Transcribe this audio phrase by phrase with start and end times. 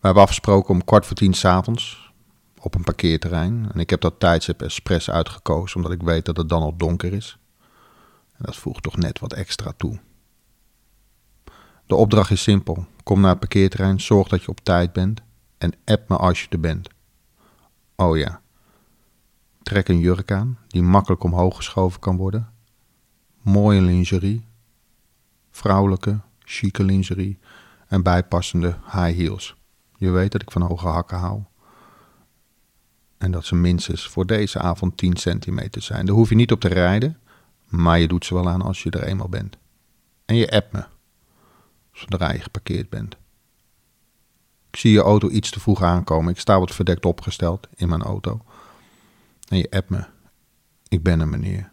[0.00, 2.12] We hebben afgesproken om kwart voor tien s'avonds
[2.60, 3.70] op een parkeerterrein.
[3.72, 7.12] En ik heb dat tijdstip expres uitgekozen omdat ik weet dat het dan al donker
[7.12, 7.38] is.
[8.32, 10.00] En dat voegt toch net wat extra toe.
[11.86, 12.86] De opdracht is simpel.
[13.02, 15.22] Kom naar het parkeerterrein, zorg dat je op tijd bent
[15.58, 16.88] en app me als je er bent.
[17.96, 18.40] Oh ja.
[19.62, 22.52] Trek een jurk aan die makkelijk omhoog geschoven kan worden.
[23.42, 24.44] Mooie lingerie.
[25.50, 27.38] Vrouwelijke, chique lingerie
[27.86, 29.59] en bijpassende high heels.
[30.00, 31.42] Je weet dat ik van hoge hakken hou.
[33.18, 36.06] En dat ze minstens voor deze avond 10 centimeter zijn.
[36.06, 37.18] Daar hoef je niet op te rijden,
[37.68, 39.56] maar je doet ze wel aan als je er eenmaal bent.
[40.24, 40.84] En je appt me,
[41.92, 43.16] zodra je geparkeerd bent.
[44.70, 46.32] Ik zie je auto iets te vroeg aankomen.
[46.32, 48.44] Ik sta wat verdekt opgesteld in mijn auto.
[49.48, 50.04] En je appt me.
[50.88, 51.72] Ik ben er, meneer.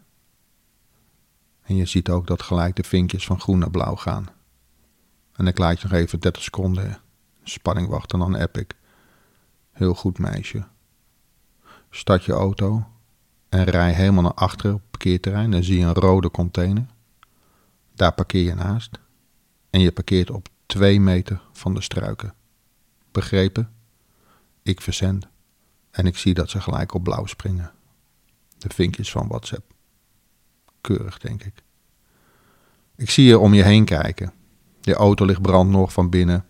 [1.62, 4.28] En je ziet ook dat gelijk de vinkjes van groen naar blauw gaan.
[5.32, 7.00] En ik laat je nog even 30 seconden
[7.48, 8.74] spanning wachten en dan ik.
[9.72, 10.66] Heel goed, meisje.
[11.90, 12.86] Start je auto
[13.48, 15.50] en rij helemaal naar achteren op het parkeerterrein.
[15.50, 16.86] Dan zie je een rode container.
[17.94, 18.98] Daar parkeer je naast.
[19.70, 22.34] En je parkeert op twee meter van de struiken.
[23.12, 23.72] Begrepen?
[24.62, 25.28] Ik verzend.
[25.90, 27.72] En ik zie dat ze gelijk op blauw springen.
[28.58, 29.72] De vinkjes van WhatsApp.
[30.80, 31.62] Keurig, denk ik.
[32.96, 34.32] Ik zie je om je heen kijken.
[34.80, 36.46] Je auto ligt brand nog van binnen.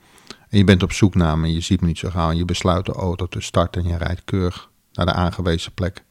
[0.48, 2.30] En je bent op zoek naar me en je ziet me niet zo gauw.
[2.30, 6.04] En je besluit de auto te starten en je rijdt keurig naar de aangewezen plek.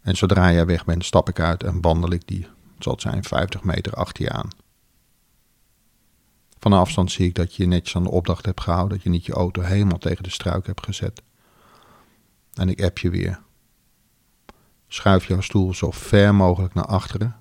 [0.00, 2.42] En zodra jij weg bent, stap ik uit en wandel ik die,
[2.74, 4.48] het zal zijn, 50 meter achter je aan.
[6.58, 9.26] Van afstand zie ik dat je netjes aan de opdracht hebt gehouden, dat je niet
[9.26, 11.22] je auto helemaal tegen de struik hebt gezet.
[12.54, 13.40] En ik app je weer.
[14.88, 17.36] Schuif jouw stoel zo ver mogelijk naar achteren.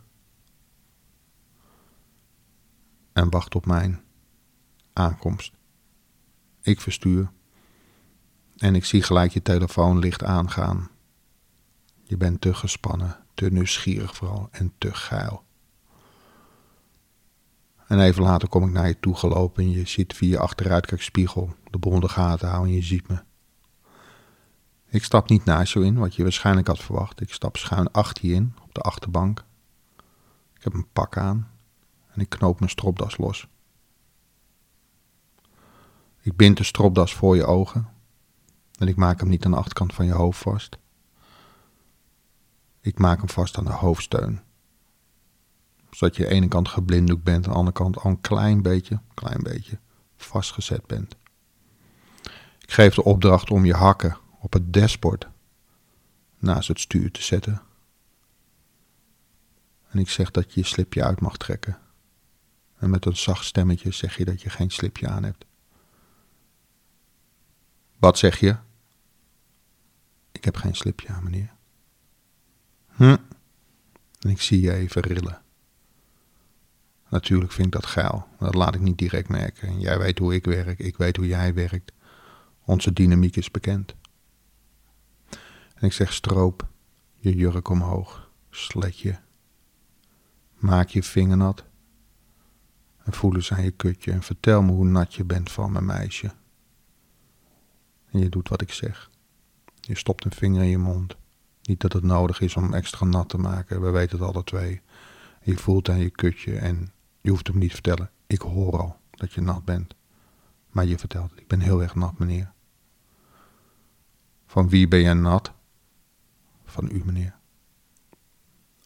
[3.14, 4.07] En wacht op mijn
[4.98, 5.54] aankomst.
[6.62, 7.32] Ik verstuur.
[8.58, 10.90] En ik zie gelijk je telefoon licht aangaan.
[12.04, 15.46] Je bent te gespannen, te nieuwsgierig vooral en te geil.
[17.88, 21.56] En even later kom ik naar je toe gelopen en je ziet via je achteruitkijkspiegel
[21.72, 23.24] de boel in de gaten houden en je ziet me.
[24.90, 27.22] Ik stap niet naast je in, wat je waarschijnlijk had verwacht.
[27.22, 29.46] Ik stap schuin achter je in, op de achterbank.
[30.56, 31.52] Ik heb een pak aan
[32.08, 33.48] en ik knoop mijn stropdas los.
[36.28, 37.88] Ik bind de stropdas voor je ogen
[38.80, 40.78] en ik maak hem niet aan de achterkant van je hoofd vast.
[42.82, 44.42] Ik maak hem vast aan de hoofdsteun.
[45.90, 48.62] Zodat je aan de ene kant geblinddoekt bent, aan de andere kant al een klein
[48.62, 49.80] beetje, klein beetje
[50.16, 51.16] vastgezet bent.
[52.60, 55.28] Ik geef de opdracht om je hakken op het dashboard
[56.40, 57.62] naast het stuur te zetten.
[59.88, 61.80] En ik zeg dat je je slipje uit mag trekken.
[62.78, 65.47] En met een zacht stemmetje zeg je dat je geen slipje aan hebt.
[67.98, 68.56] Wat zeg je?
[70.32, 71.54] Ik heb geen slipje aan, meneer.
[72.88, 73.18] Hm.
[74.20, 75.42] En ik zie je even rillen.
[77.10, 78.28] Natuurlijk vind ik dat geil.
[78.40, 79.80] Dat laat ik niet direct merken.
[79.80, 81.92] Jij weet hoe ik werk, ik weet hoe jij werkt.
[82.66, 83.96] Onze dynamiek is bekend.
[85.76, 86.68] En ik zeg stroop,
[87.16, 89.20] je jurk omhoog, sletje.
[90.56, 91.66] Maak je vinger nat.
[93.04, 95.86] En voel eens aan je kutje en vertel me hoe nat je bent van mijn
[95.86, 96.32] meisje.
[98.18, 99.10] Je doet wat ik zeg.
[99.80, 101.16] Je stopt een vinger in je mond.
[101.62, 104.82] Niet dat het nodig is om extra nat te maken, we weten het alle twee.
[105.44, 106.92] Je voelt aan je kutje en
[107.22, 108.12] je hoeft hem niet te vertellen.
[108.28, 109.96] Ik hoor al dat je nat bent.
[110.70, 112.52] Maar je vertelt, ik ben heel erg nat, meneer.
[114.46, 115.52] Van wie ben jij nat?
[116.66, 117.36] Van u, meneer.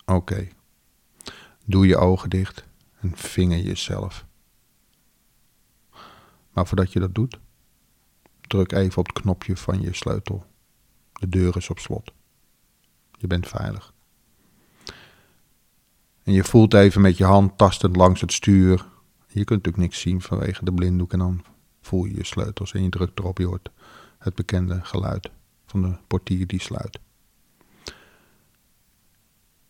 [0.05, 0.47] Oké.
[1.65, 2.65] Doe je ogen dicht
[2.99, 4.25] en vinger jezelf.
[6.51, 7.39] Maar voordat je dat doet,
[8.51, 10.45] druk even op het knopje van je sleutel.
[11.13, 12.11] De deur is op slot.
[13.17, 13.93] Je bent veilig.
[16.23, 18.85] En je voelt even met je hand tastend langs het stuur.
[19.27, 21.13] Je kunt natuurlijk niks zien vanwege de blinddoek.
[21.13, 21.43] En dan
[21.81, 23.37] voel je je sleutels en je drukt erop.
[23.37, 23.69] Je hoort
[24.17, 25.31] het bekende geluid
[25.65, 26.99] van de portier die sluit.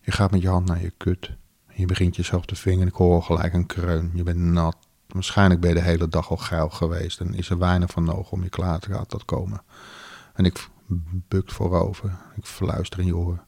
[0.02, 1.32] Je gaat met je hand naar je kut.
[1.68, 2.88] En je begint jezelf te vingen.
[2.88, 4.12] Ik hoor gelijk een kreun.
[4.14, 4.78] Je bent nat.
[5.12, 7.20] Waarschijnlijk ben je de hele dag al geil geweest.
[7.20, 9.62] En is er weinig van nodig om je klaar te laten komen.
[10.34, 10.68] En ik
[11.28, 12.18] bukt voorover.
[12.36, 13.44] Ik fluister in je oor.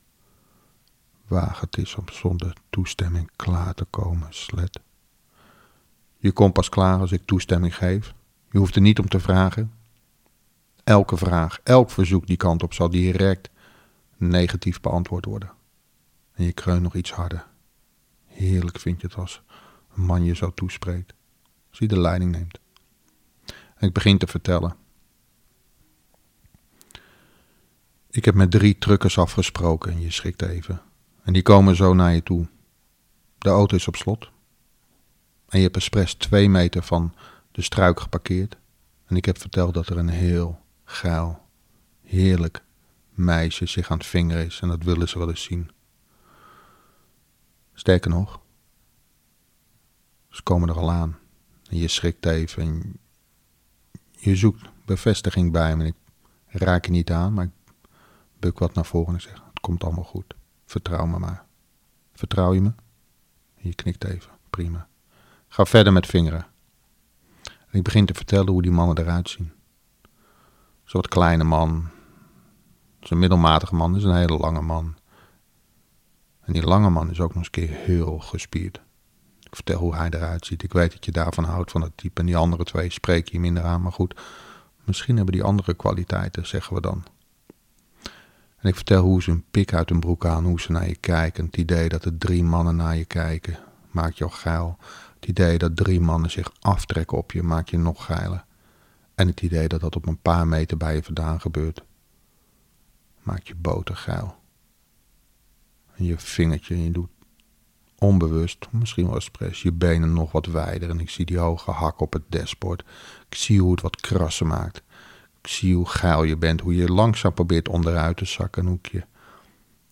[1.27, 4.79] Waag het is om zonder toestemming klaar te komen, slet.
[6.17, 8.13] Je komt pas klaar als ik toestemming geef.
[8.51, 9.73] Je hoeft er niet om te vragen.
[10.83, 13.49] Elke vraag, elk verzoek die kant op zal direct
[14.17, 15.51] negatief beantwoord worden.
[16.33, 17.45] En je kreunt nog iets harder.
[18.25, 19.41] Heerlijk vind je het als
[19.95, 21.13] een man je zo toespreekt.
[21.73, 22.59] Als hij de leiding neemt.
[23.79, 24.75] Ik begin te vertellen.
[28.09, 30.81] Ik heb met drie truckers afgesproken en je schrikt even.
[31.23, 32.47] En die komen zo naar je toe.
[33.37, 34.29] De auto is op slot.
[35.47, 37.15] En je hebt expres twee meter van
[37.51, 38.57] de struik geparkeerd.
[39.05, 41.41] En ik heb verteld dat er een heel geil,
[42.01, 42.63] heerlijk
[43.09, 44.59] meisje zich aan het vingeren is.
[44.59, 45.71] En dat willen ze wel eens zien.
[47.73, 48.41] Sterker nog,
[50.29, 51.21] ze komen er al aan.
[51.73, 52.99] En je schrikt even en
[54.11, 55.85] je zoekt bevestiging bij me.
[55.85, 55.95] Ik
[56.49, 57.51] raak je niet aan, maar ik
[58.39, 60.35] buk wat naar voren en zeg: Het komt allemaal goed.
[60.65, 61.45] Vertrouw me maar.
[62.13, 62.73] Vertrouw je me?
[63.55, 64.31] Je knikt even.
[64.49, 64.87] Prima.
[65.47, 66.45] Ga verder met vingeren.
[67.43, 69.51] En ik begin te vertellen hoe die mannen eruit zien.
[70.01, 70.09] Een
[70.83, 71.89] soort kleine man.
[72.99, 74.95] Zo'n middelmatige man is een hele lange man.
[76.41, 78.81] En die lange man is ook nog eens een keer heel gespierd.
[79.53, 80.63] Ik vertel hoe hij eruit ziet.
[80.63, 82.19] Ik weet dat je daarvan houdt, van het type.
[82.19, 83.81] En die andere twee spreek je minder aan.
[83.81, 84.21] Maar goed,
[84.83, 87.03] misschien hebben die andere kwaliteiten, zeggen we dan.
[88.57, 90.95] En ik vertel hoe ze een pik uit hun broek aan, hoe ze naar je
[90.95, 91.45] kijken.
[91.45, 93.57] Het idee dat er drie mannen naar je kijken,
[93.91, 94.77] maakt je al geil.
[95.15, 98.45] Het idee dat drie mannen zich aftrekken op je, maakt je nog geiler.
[99.15, 101.83] En het idee dat dat op een paar meter bij je vandaan gebeurt,
[103.21, 104.35] maakt je botergeil.
[105.95, 107.09] En je vingertje, je doet
[108.03, 110.89] onbewust, misschien wel expres, je benen nog wat wijder.
[110.89, 112.83] En ik zie die hoge hak op het dashboard.
[113.29, 114.81] Ik zie hoe het wat krassen maakt.
[115.41, 118.61] Ik zie hoe geil je bent, hoe je langzaam probeert onderuit te zakken.
[118.61, 119.03] En hoe ik je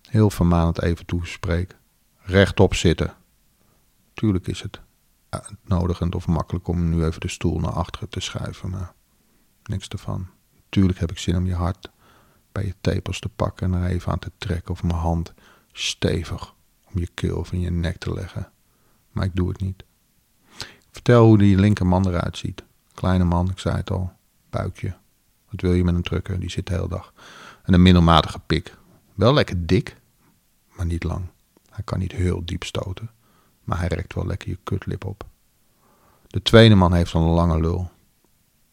[0.10, 1.78] heel vermanend even toespreek.
[2.18, 3.13] Rechtop zitten.
[4.14, 4.80] Tuurlijk is het
[5.30, 8.94] uitnodigend of makkelijk om nu even de stoel naar achteren te schuiven, maar
[9.64, 10.28] niks ervan.
[10.69, 11.92] Tuurlijk heb ik zin om je hart
[12.52, 15.34] bij je tepels te pakken en er even aan te trekken of mijn hand
[15.72, 16.54] stevig
[16.94, 18.52] om je keel of in je nek te leggen.
[19.12, 19.84] Maar ik doe het niet.
[20.92, 22.64] vertel hoe die linkerman eruit ziet.
[22.94, 24.12] Kleine man, ik zei het al.
[24.50, 24.94] Buikje.
[25.50, 26.40] Wat wil je met een trucker?
[26.40, 27.14] Die zit de hele dag.
[27.64, 28.78] En een middelmatige pik.
[29.14, 29.98] Wel lekker dik,
[30.76, 31.26] maar niet lang.
[31.70, 33.10] Hij kan niet heel diep stoten,
[33.64, 35.26] maar hij rekt wel lekker je kutlip op.
[36.28, 37.90] De tweede man heeft een lange lul.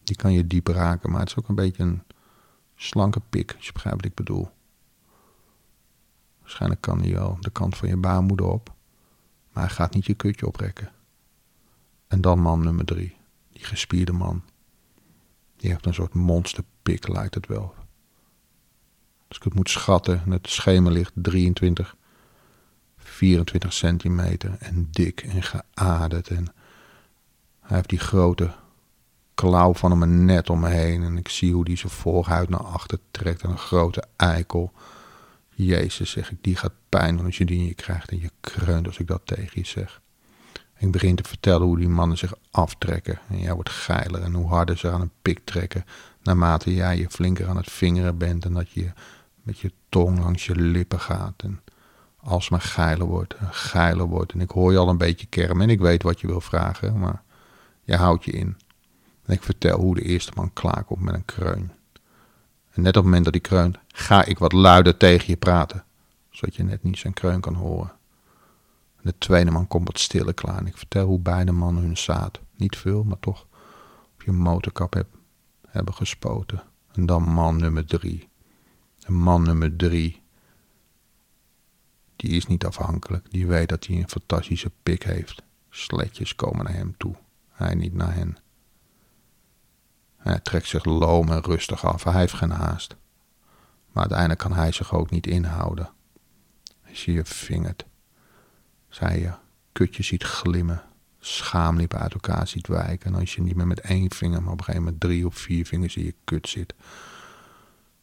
[0.03, 2.03] Die kan je diep raken, maar het is ook een beetje een
[2.75, 4.49] slanke pik, als je begrijpt wat ik bedoel.
[6.49, 8.73] Waarschijnlijk kan hij wel de kant van je baarmoeder op,
[9.51, 10.91] maar hij gaat niet je kutje oprekken.
[12.07, 13.15] En dan man nummer drie,
[13.51, 14.43] die gespierde man.
[15.55, 17.73] Die heeft een soort monsterpik, lijkt het wel.
[19.27, 21.95] Als ik het moet schatten, en het schema ligt 23,
[22.97, 26.27] 24 centimeter en dik en geaderd.
[26.27, 26.53] En
[27.59, 28.55] hij heeft die grote
[29.33, 31.03] klauw van hem net om me heen.
[31.03, 34.73] En ik zie hoe die zijn voorhuid naar achter trekt en een grote eikel.
[35.65, 38.09] Jezus, zeg ik, die gaat pijn als je die in je krijgt.
[38.09, 40.01] En je kreunt als ik dat tegen je zeg.
[40.77, 43.19] Ik begin te vertellen hoe die mannen zich aftrekken.
[43.29, 45.85] En jij wordt geiler en hoe harder ze aan een pik trekken.
[46.23, 48.45] Naarmate jij je flinker aan het vingeren bent.
[48.45, 48.91] En dat je
[49.41, 51.43] met je tong langs je lippen gaat.
[51.43, 51.61] En
[52.19, 54.31] alsmaar geiler wordt en geiler wordt.
[54.31, 56.99] En ik hoor je al een beetje kermen en ik weet wat je wil vragen.
[56.99, 57.23] Maar
[57.83, 58.57] je houdt je in.
[59.25, 61.71] En ik vertel hoe de eerste man klaarkomt met een kreun.
[62.79, 65.83] En net op het moment dat hij kreunt, ga ik wat luider tegen je praten.
[66.29, 67.91] Zodat je net niet zijn kreun kan horen.
[69.01, 72.39] De tweede man komt wat stiller klaar en ik vertel hoe beide mannen hun zaad,
[72.55, 73.47] niet veel, maar toch
[74.13, 75.07] op je motorkap heb,
[75.67, 76.63] hebben gespoten.
[76.91, 78.29] En dan man nummer drie.
[79.05, 80.21] En man nummer drie,
[82.15, 83.31] die is niet afhankelijk.
[83.31, 85.43] Die weet dat hij een fantastische pik heeft.
[85.69, 87.15] Sletjes komen naar hem toe,
[87.49, 88.37] hij niet naar hen.
[90.19, 92.95] Hij trekt zich loom en rustig af, hij heeft geen haast.
[93.91, 95.89] Maar uiteindelijk kan hij zich ook niet inhouden.
[96.87, 97.85] Als je je vingert
[98.89, 99.31] zij je
[99.71, 100.83] kutje ziet glimmen,
[101.19, 103.13] schaamlippen uit elkaar ziet wijken.
[103.13, 105.35] En als je niet meer met één vinger, maar op een gegeven moment drie of
[105.35, 106.73] vier vingers in je kut zit.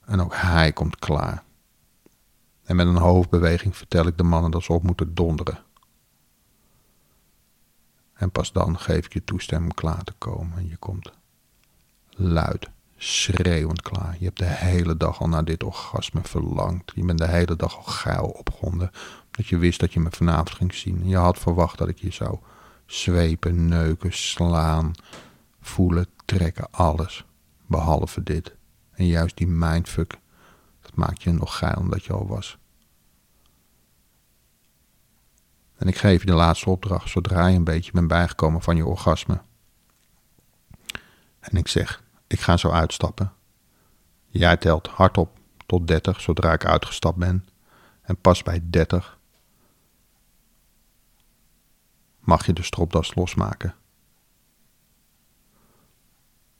[0.04, 1.42] En ook hij komt klaar.
[2.62, 5.58] En met een hoofdbeweging vertel ik de mannen dat ze op moeten donderen.
[8.12, 10.58] En pas dan geef ik je toestemming klaar te komen.
[10.58, 11.12] En je komt
[12.16, 14.16] luid, schreeuwend klaar.
[14.18, 16.92] Je hebt de hele dag al naar dit orgasme verlangd.
[16.94, 18.90] Je bent de hele dag al geil opgewonden
[19.30, 21.08] dat je wist dat je me vanavond ging zien.
[21.08, 22.38] Je had verwacht dat ik je zou
[22.86, 24.92] zwepen, neuken, slaan,
[25.60, 27.24] voelen, trekken, alles.
[27.66, 28.54] Behalve dit.
[28.92, 30.18] En juist die mindfuck,
[30.80, 32.58] dat maakt je nog geil omdat je al was.
[35.76, 38.86] En ik geef je de laatste opdracht zodra je een beetje bent bijgekomen van je
[38.86, 39.40] orgasme.
[41.40, 43.32] En ik zeg, ik ga zo uitstappen.
[44.28, 47.48] Jij telt hardop tot 30 zodra ik uitgestapt ben.
[48.02, 49.18] En pas bij 30
[52.20, 53.74] mag je de stropdas losmaken.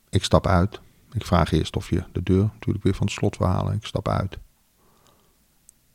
[0.08, 0.80] Ik stap uit.
[1.12, 3.74] Ik vraag eerst of je de deur natuurlijk weer van het slot wil halen.
[3.74, 4.38] Ik stap uit.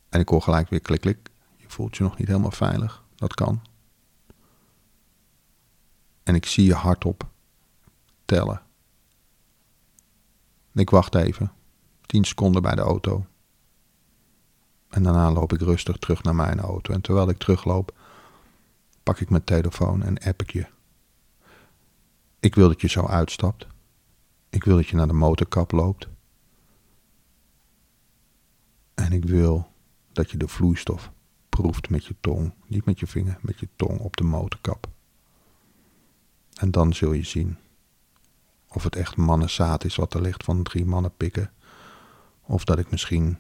[0.10, 1.30] En ik hoor gelijk weer klik klik.
[1.58, 3.04] Je voelt je nog niet helemaal veilig.
[3.16, 3.62] Dat kan.
[6.24, 7.30] En ik zie je hardop
[8.26, 8.62] tellen.
[10.74, 11.52] Ik wacht even.
[12.06, 13.26] Tien seconden bij de auto.
[14.90, 16.94] En daarna loop ik rustig terug naar mijn auto.
[16.94, 17.98] En terwijl ik terugloop,
[19.04, 20.66] pak ik mijn telefoon en app ik je.
[22.40, 23.68] Ik wil dat je zo uitstapt.
[24.50, 26.08] Ik wil dat je naar de motorkap loopt.
[28.94, 29.68] En ik wil
[30.12, 31.12] dat je de vloeistof
[31.50, 32.54] proeft met je tong.
[32.68, 34.88] Niet met je vinger, met je tong op de motorkap.
[36.54, 37.58] En dan zul je zien
[38.74, 41.52] of het echt mannenzaad is wat er ligt van drie mannen pikken.
[42.42, 43.40] Of dat ik misschien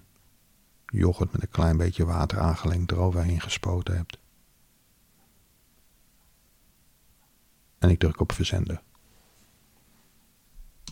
[0.86, 4.10] yoghurt met een klein beetje water aangelengd eroverheen gespoten heb.
[7.80, 8.82] En ik druk op verzenden.